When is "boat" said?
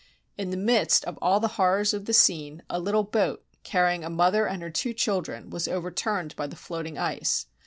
3.03-3.45